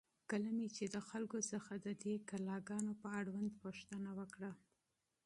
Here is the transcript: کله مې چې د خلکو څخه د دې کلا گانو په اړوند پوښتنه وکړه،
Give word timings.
کله 0.29 0.49
مې 0.57 0.67
چې 0.75 0.85
د 0.93 0.97
خلکو 1.09 1.37
څخه 1.51 1.73
د 1.85 1.87
دې 2.03 2.15
کلا 2.29 2.57
گانو 2.69 2.93
په 3.01 3.07
اړوند 3.19 3.49
پوښتنه 3.61 4.09
وکړه، 4.19 4.51